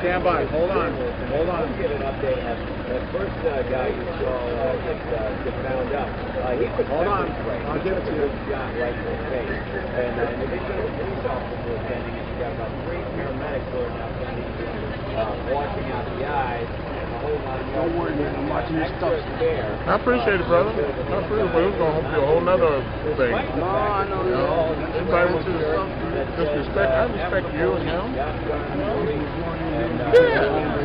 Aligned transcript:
Stand 0.00 0.20
by. 0.20 0.44
Hold 0.52 0.70
on. 0.70 0.92
Hold 1.32 1.48
on. 1.48 1.64
Let's 1.64 1.80
get 1.80 1.90
an 1.96 2.02
update 2.04 2.36
that 2.36 3.00
first 3.08 3.32
uh, 3.48 3.64
guy 3.72 3.88
you 3.88 4.04
saw 4.20 4.36
uh, 4.36 4.76
get, 4.84 5.00
uh, 5.16 5.32
found 5.64 5.88
up. 5.96 6.08
Uh, 6.44 6.60
he 6.60 6.68
was 6.68 6.84
Hold 6.92 7.08
on. 7.08 7.32
I'll 7.72 7.80
give 7.80 7.96
it 7.96 8.04
to 8.04 8.12
you. 8.12 8.28
Shot 8.52 8.68
right 8.76 8.92
in 8.92 9.00
the 9.00 9.16
face. 9.32 9.48
And 9.96 10.12
uh, 10.12 10.28
in 10.28 10.44
addition 10.44 10.76
to 10.76 10.82
the 10.84 10.92
police 10.92 11.24
officers 11.24 11.80
attending, 11.80 12.20
you 12.20 12.36
got 12.36 12.52
about 12.52 12.68
three 12.84 13.00
paramedics 13.16 13.64
who 13.72 13.80
are 13.80 13.96
now 13.96 14.12
attending, 14.12 14.44
uh, 15.16 15.32
washing 15.56 15.88
out 15.88 16.04
the 16.04 16.28
eyes. 16.28 16.99
Don't 17.20 17.92
worry, 18.00 18.16
man. 18.16 18.32
I'm 18.32 18.48
watching 18.48 18.80
your 18.80 18.88
stuff. 18.96 19.12
I 19.12 20.00
appreciate 20.00 20.40
it, 20.40 20.48
brother. 20.48 20.72
I 20.72 21.20
appreciate 21.20 21.44
it, 21.44 21.52
but 21.52 21.68
it's 21.68 21.76
going 21.76 22.00
to 22.00 22.08
be 22.08 22.16
a 22.16 22.24
whole 22.24 22.40
nother 22.40 22.80
thing. 23.20 23.36
No, 23.60 23.68
I 23.68 24.08
know 24.08 24.24
You 24.24 24.40
know, 24.40 24.72
anybody 24.96 25.28
wants 25.28 25.44
to 25.44 25.52
disrespect, 26.40 26.88
I 26.88 27.12
respect 27.12 27.44
you 27.52 27.76
and 27.76 27.84
him. 27.84 28.16
Yeah, 28.16 28.32
yeah. 30.32 30.80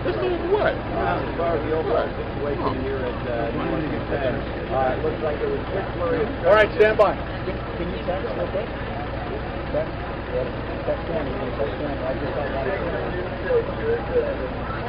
This 0.00 0.16
is 0.16 0.40
what? 0.48 0.72
As 0.72 1.28
far 1.36 1.60
as 1.60 1.62
the 1.68 1.76
overall 1.76 2.08
situation 2.08 2.80
here 2.80 3.04
at 3.04 3.52
New 3.52 3.84
England 3.84 4.00
Fed, 4.08 4.32
it 4.32 5.04
looks 5.04 5.20
like 5.20 5.44
it 5.44 5.50
was 5.52 5.60
quick 5.76 5.84
flurry 6.00 6.24
of 6.24 6.28
All 6.48 6.56
right, 6.56 6.72
stand 6.80 6.96
by. 6.96 7.12
Can 7.44 7.84
you 7.92 8.00
text 8.08 8.32
quick? 8.32 8.64
Text? 9.76 9.92
Text. 10.88 11.04
I 11.12 12.16
just? 14.64 14.79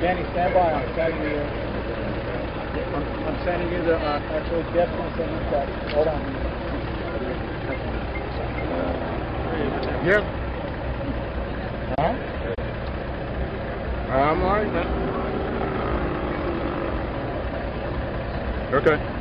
Danny, 0.00 0.24
stand 0.32 0.54
by. 0.54 0.72
I'm 0.72 0.94
sending 0.94 1.22
you. 1.22 1.38
I'm, 2.94 3.04
I'm 3.28 3.44
sending 3.44 3.72
you 3.72 3.84
the 3.84 3.96
uh, 3.96 4.20
Actually, 4.32 4.64
Jeff's 4.74 4.92
gonna 4.92 5.16
send 5.16 5.30
you 5.30 5.38
text. 5.50 5.94
Hold 5.94 6.08
on. 6.08 6.22
Yeah. 10.04 10.22
Huh? 12.00 12.14
I'm 14.12 14.42
all 14.42 14.52
right, 14.52 14.72
man. 14.72 15.08
Okay. 18.74 19.17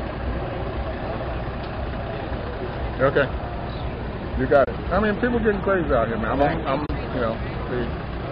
Okay. 2.97 3.29
You 4.41 4.47
got 4.47 4.67
it. 4.67 4.73
I 4.89 4.99
mean, 4.99 5.13
people 5.21 5.37
getting 5.37 5.61
crazy 5.61 5.93
out 5.93 6.07
here, 6.07 6.17
man. 6.17 6.31
I'm, 6.33 6.41
I'm 6.65 6.81
you 7.13 7.21
know, 7.21 7.37
they, 7.69 7.85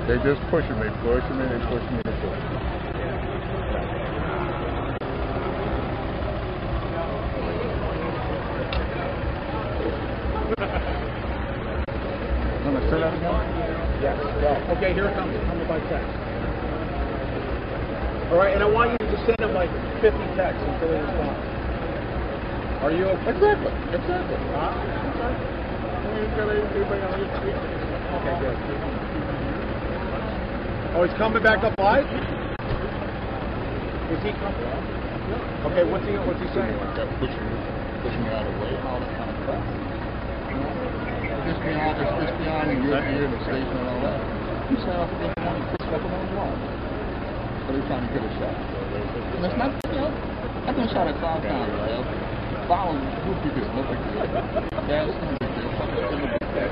they 0.09 0.17
just 0.25 0.41
pushing 0.49 0.73
me, 0.81 0.89
pushing 1.05 1.37
me, 1.37 1.45
they 1.45 1.61
pushing 1.69 1.93
me, 1.93 2.01
they 2.01 2.17
pushing 2.17 2.33
me. 2.33 2.41
Say 12.89 12.97
that 13.01 13.13
again? 13.13 13.33
Yes. 14.01 14.17
Okay, 14.77 14.93
here 14.93 15.05
it 15.05 15.15
comes. 15.15 15.33
Tell 15.45 15.55
me 15.55 15.65
by 15.65 15.79
text. 15.89 16.09
All 18.31 18.37
right, 18.37 18.53
and 18.53 18.63
I 18.63 18.67
want 18.69 18.91
you 18.97 19.07
to 19.13 19.17
send 19.25 19.39
him 19.41 19.53
like 19.53 19.69
50 20.01 20.17
texts 20.33 20.63
until 20.65 20.89
he 20.89 20.97
responds. 21.01 21.54
Are 22.85 22.93
you 22.93 23.09
okay? 23.17 23.33
Exactly. 23.33 23.73
Exactly. 23.97 24.37
Okay, 24.37 24.45
good. 28.37 28.53
Oh, 30.93 31.01
he's 31.01 31.17
coming 31.17 31.41
back 31.41 31.65
up 31.65 31.73
live? 31.81 32.05
Is 32.05 34.21
he 34.21 34.29
coming? 34.37 34.69
Okay, 35.65 35.81
what's 35.89 36.05
he 36.05 36.13
what's 36.13 36.37
he 36.37 36.45
saying? 36.53 36.77
Pushing, 37.17 37.41
pushing 38.05 38.21
me 38.21 38.29
out 38.29 38.45
of 38.45 38.53
the 38.53 38.61
way 38.61 38.77
and 38.77 38.85
all 38.85 39.01
that 39.01 39.09
kind 39.17 39.33
of 39.33 39.37
crap. 39.49 39.65
You? 40.53 40.61
Just 41.41 41.57
beyond, 41.65 41.97
it's 41.97 42.13
just 42.21 42.37
beyond 42.37 42.69
the 42.69 42.85
European 42.85 43.33
the 43.33 43.41
station 43.49 43.81
and 43.81 43.89
all 43.97 44.01
that. 44.05 44.21
You 44.69 44.77
set 44.85 44.93
off 44.93 45.09
against 45.09 45.41
one 45.41 45.57
and 45.57 45.65
push 45.73 45.89
up 45.89 46.05
on 46.05 46.21
the 46.21 46.37
wall. 46.37 46.53
But 47.65 47.81
they're 47.81 47.89
trying 47.89 48.05
to 48.05 48.13
get 48.13 48.21
a 48.21 48.29
shot. 48.37 48.53
And 48.53 49.41
it's 49.41 49.57
not, 49.57 49.73
you 49.73 50.05
know, 50.05 50.13
I've 50.69 50.77
been 50.77 50.85
shot 50.93 51.09
at 51.09 51.17
five 51.17 51.41
times, 51.41 51.73
right? 51.81 52.34
Following 52.67 53.05
who 53.21 53.29
you 53.45 53.53
did, 53.53 53.69
no 53.77 53.85
big 53.85 54.01
deal. 54.09 54.25
Yeah, 54.89 55.05
it's 55.05 55.13
no 55.21 55.29
big 55.37 55.53
deal. 55.53 55.69
Fucking 55.77 56.01
it's 56.01 56.09
no 56.09 56.17
big 56.17 56.33
deal. 56.41 56.65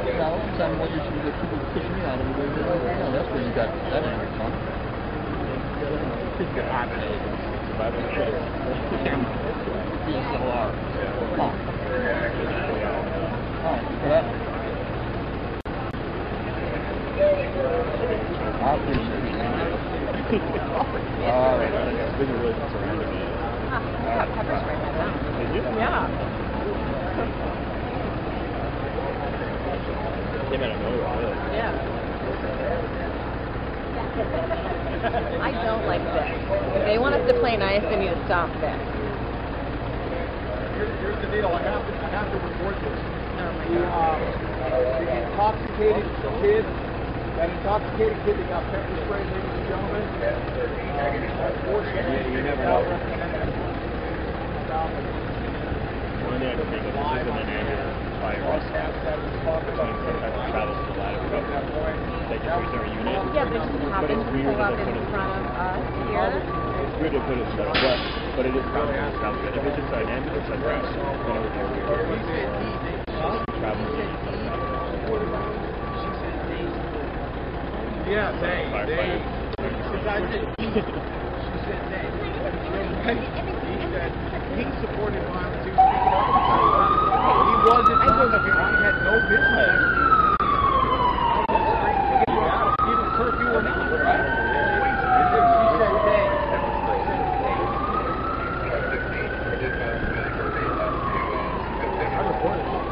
You 0.00 0.16
know, 0.16 0.40
I'm 0.40 0.48
telling 0.56 0.72
you 0.72 0.80
what 0.80 0.88
you 0.88 1.00
should 1.04 1.20
get 1.28 1.36
people 1.44 1.60
pushing 1.76 1.92
me 1.92 2.00
out 2.08 2.16
of 2.16 2.24
the 2.24 2.32
way. 2.40 2.48
You 2.48 2.64
know, 2.64 3.12
that's 3.12 3.28
where 3.28 3.44
you 3.44 3.52
got 3.52 3.68
that 3.68 4.00
anger 4.00 4.32
from. 4.40 4.48
Kick 6.40 6.48
your 6.56 6.64
eye 6.72 6.88
DSLR. 10.08 10.72
Come 11.36 11.52
on. 11.52 11.52
All 21.26 21.58
right, 21.58 21.70
for 22.72 23.25
that. 23.82 23.98
I 24.00 24.40
appreciate 24.40 24.80
it. 24.80 24.94
All 24.96 25.04
right. 25.04 25.20
Been 25.22 25.36
really 25.36 25.36
concerned. 25.36 25.36
I 25.36 25.36
got 25.36 25.36
peppers 25.36 25.36
right 25.36 25.36
now. 25.36 25.38
Did 25.38 25.48
you? 25.54 25.62
Yeah. 25.76 26.08
Came 30.50 30.62
out 30.62 30.70
of 30.70 30.80
nowhere. 30.80 31.34
Yeah. 31.52 31.72
I 34.16 35.50
don't 35.64 35.86
like 35.86 36.02
this. 36.02 36.30
If 36.76 36.84
they 36.86 36.98
want 36.98 37.14
us 37.14 37.26
to 37.28 37.34
play 37.40 37.56
nice, 37.56 37.82
they 37.82 37.96
need 37.96 38.10
to 38.10 38.24
stop 38.24 38.48
this. 38.60 38.78
Here's, 40.76 40.92
here's 41.00 41.18
the 41.20 41.28
deal. 41.32 41.48
I 41.48 41.62
have 41.62 41.84
to 41.86 41.92
I 42.04 42.08
have 42.10 42.28
to 42.32 42.38
report 42.38 42.76
this. 42.80 42.98
Oh 43.36 43.52
my 43.52 43.64
The, 43.68 43.84
um, 43.92 44.20
the 45.04 45.08
intoxicated 45.24 46.06
kid, 46.40 46.64
that 47.36 47.52
intoxicated 47.52 48.16
kid 48.24 48.32
that 48.40 48.48
got 48.48 48.64
pepper 48.72 48.96
sprayed, 49.04 49.28
ladies 49.28 49.44
and 49.44 49.68
gentlemen. 49.68 50.00
Um, 50.00 51.20
unfortunately, 51.36 52.16
Yeah, 52.16 52.32
you 52.32 52.40
never 52.40 52.64
know. 52.64 52.80
One 56.24 56.40
day 56.40 56.48
I 56.48 56.56
can 56.56 56.68
take 56.72 56.80
a 56.80 56.96
live 56.96 57.28
on 57.28 57.44
air 57.44 57.92
fire 58.24 58.40
Broadcast 58.40 58.96
that 59.04 59.20
was 59.20 60.48
travels 60.48 60.80
to 60.80 60.88
the 60.88 60.96
ladder 60.96 61.20
At 61.28 61.44
that 61.52 61.64
point. 61.76 62.00
Take 62.32 62.40
a 62.40 62.56
three 62.56 62.72
zero 62.72 62.88
unit. 62.88 63.20
Yeah, 63.36 63.44
they 63.52 63.60
just 63.60 63.68
happen 63.92 64.16
to 64.16 64.24
pull 64.24 64.56
up 64.56 64.80
in 64.80 64.96
front 65.12 65.36
of 65.36 65.44
us 65.60 65.84
here. 66.08 66.40
It's 66.40 66.96
good 66.96 67.12
to 67.12 67.20
put 67.20 67.36
it 67.36 67.48
set 67.52 67.68
but 67.68 68.00
but 68.32 68.44
it 68.48 68.56
is 68.56 68.64
travel 68.72 68.96
sounds 69.20 69.44
good. 69.44 69.52
If 69.52 69.60
it's 69.60 69.76
just 69.76 69.92
an 69.92 70.08
ambulance 70.08 70.48
like 70.48 70.64
that, 70.64 70.88
then 70.88 71.36
it 71.36 71.40
would 71.44 71.52
be 71.52 71.84
weird. 71.84 72.16
Travel. 73.60 73.96
Yeah, 78.06 78.30
they, 78.40 78.70
they. 78.86 79.26
Firefighter. 79.58 80.06
I 80.06 80.30
said 80.30 80.46
he. 80.58 80.66
She 80.66 81.58
said 81.66 81.82
they. 81.90 82.06
He 82.22 83.82
said 83.90 84.12
he 84.56 84.64
supported 84.80 85.22
violence. 85.26 85.64
He 85.64 85.70
was 85.72 85.80
He 87.50 87.54
wasn't 87.66 87.98
on 88.06 88.30
the 88.30 88.38
ground. 88.38 88.76
He 88.76 88.82
had 88.84 88.94
no 89.02 89.14
business. 89.26 90.06
out, 92.46 92.70
Either 92.86 93.08
curfew 93.16 93.48
or 93.50 93.62
not, 93.62 93.90
right? 93.90 94.22
She 95.58 95.66
said 95.78 95.90
they. 96.06 96.22
I 102.14 102.22
reported 102.22 102.62
it. 102.62 102.86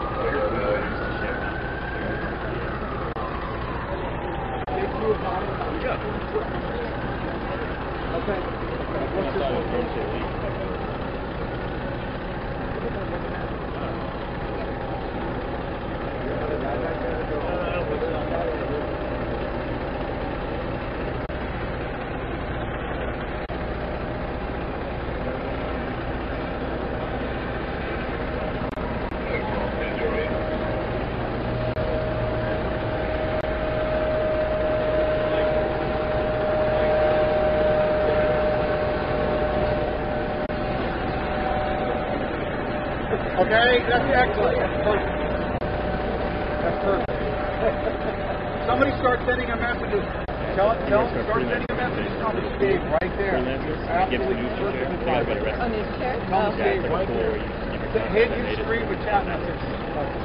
They 4.75 4.87
threw 4.99 5.13
a 5.13 5.19
bottle. 5.23 5.55
Okay. 8.15 8.41
What's 9.15 9.35
this 9.35 9.43
one? 9.51 9.65
Okay, 43.35 43.83
that's 43.91 44.07
excellent. 44.15 44.57
That's 44.63 44.79
perfect. 44.87 45.11
That's 46.63 46.79
perfect. 46.85 47.11
Somebody 48.67 48.93
start 49.03 49.19
sending 49.27 49.49
him 49.49 49.59
messages. 49.59 50.05
Tell 50.55 50.71
it, 50.71 50.79
tell 50.87 51.11
them, 51.11 51.25
start 51.27 51.43
sending 51.51 51.67
them 51.67 51.77
messages. 51.77 52.15
Tell 52.23 52.31
them 52.33 52.47
to 52.47 52.51
stay 52.57 52.79
right 52.79 53.13
there. 53.19 53.35
Freelancers, 53.43 53.83
After 53.91 54.19
gives 54.19 54.31
news 54.39 54.55
look 54.63 54.71
the 54.71 54.87
They 54.87 55.05
got 55.05 55.27
target. 55.27 55.43
better 55.43 55.59
On 55.59 55.73
his 55.75 55.89
chair? 55.99 56.15
Tell 56.31 56.55
them 56.55 56.55
to 56.55 56.63
stay 56.63 56.79
Yeah, 56.79 56.79
it's 56.79 56.83
like 56.85 56.93
right 56.95 57.09
there. 57.11 57.27
tool 57.27 57.35
where 57.35 57.43
you- 57.43 57.55
you 57.75 57.79
can 57.83 57.91
Hit 58.15 58.29
contact 58.31 58.39
your 58.39 58.65
screen 58.65 58.85
with 58.89 59.01
chat 59.05 59.27
messages. 59.27 59.59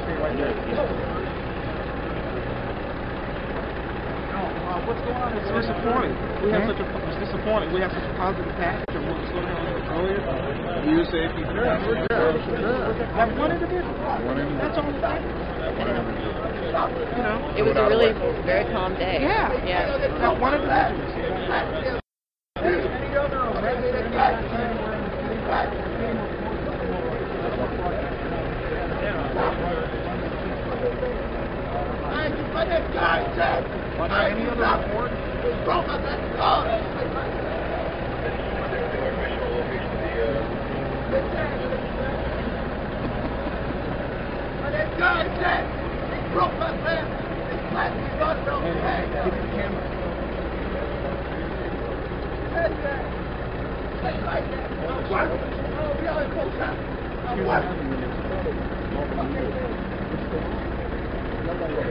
Right 0.06 0.36
there. 0.38 0.54
No, 4.30 4.38
uh, 4.70 4.78
what's 4.90 5.06
going 5.06 5.22
on? 5.22 5.30
It's 5.38 5.46
disappointing. 5.46 6.18
We 6.42 6.50
have 6.50 6.66
such 6.66 6.82
a 6.82 6.86
it's 6.90 7.22
disappointing. 7.22 7.70
We 7.70 7.78
have 7.80 7.94
such 7.94 8.02
a 8.10 8.14
positive 8.18 8.50
package 8.58 8.90
of 8.98 9.06
what 9.06 9.22
was 9.22 9.30
going 9.30 9.46
on 9.46 9.62
earlier. 9.94 10.18
You 10.82 11.06
safety. 11.06 11.46
That 11.46 11.78
one 13.38 13.54
individual. 13.54 13.86
One 14.26 14.34
individual. 14.34 14.58
That's 14.58 14.74
all 14.74 14.90
it 14.90 14.98
takes. 14.98 15.30
One 15.78 15.86
individual. 15.94 16.34
You 17.14 17.22
know. 17.22 17.38
It 17.54 17.62
was 17.62 17.78
a 17.78 17.86
really 17.86 18.10
very 18.42 18.66
calm 18.74 18.98
day. 18.98 19.22
Yeah. 19.22 19.54
Yeah. 19.62 19.94
That 20.18 20.34
one 20.40 20.58
individual. 20.58 22.00
Are 32.60 34.08
there 34.08 34.28
any 34.28 34.46
other 34.46 34.60
reports? 34.60 35.14
And 35.30 35.64
get 35.64 36.12
the 60.30 60.79
camera. 61.50 61.90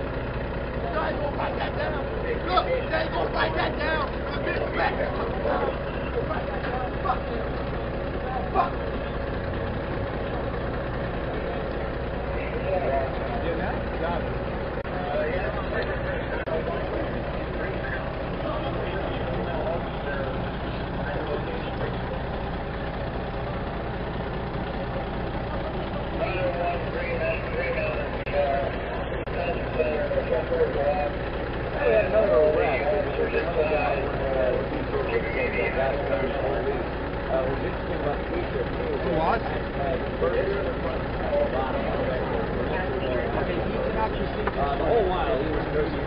they 0.80 1.10
ain't 1.10 1.20
gonna 1.20 1.36
write 1.36 1.56
that 1.58 1.76
down. 1.76 2.00
Look, 2.48 2.64
they 2.64 2.96
ain't 2.96 3.12
gonna 3.12 3.34
write 3.34 3.54
that 3.54 3.78
down. 3.78 4.08
The 4.32 4.38
bitch 4.40 4.74
back. 4.74 4.92
Write 6.24 6.46
that 6.46 6.62
down. 6.62 7.02
Fuck 7.02 7.20
them. 7.28 7.44
Fuck 8.54 8.72
them. 8.72 8.94
We 31.84 31.90
had 31.90 32.06
another 32.06 32.40
arrest. 32.48 32.88
Another 33.28 33.68
guy 33.68 34.00
uh, 34.00 34.64
got 35.76 35.94
it 35.94 36.00
done 36.08 36.28
for 36.40 36.56
me. 36.64 36.72
Uh, 37.28 37.44
was 37.44 37.52
interesting 37.52 37.52
about 37.52 37.52
the 37.52 37.52
feature. 37.52 37.52
Who 37.52 37.52
was? 37.52 37.52
Had 37.52 37.52
first, 37.52 37.52
bottom, 37.52 37.52
Okay, 37.52 37.52
he 37.52 37.52
cannot 37.52 37.53
uh, 44.64 44.76
the 44.78 44.84
whole 44.84 45.08
while 45.08 45.42
he 45.42 45.50
was 45.50 45.64
nursing. 45.72 46.00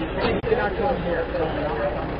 He 0.00 0.48
cannot 0.48 0.72
come 0.76 0.96
here. 1.02 2.19